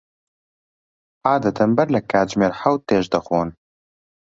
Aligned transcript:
عادەتەن 1.27 1.71
بەر 1.77 1.87
لە 1.95 2.01
کاتژمێر 2.11 2.51
حەوت 2.61 2.81
تێشت 2.89 3.09
دەخۆن؟ 3.13 3.49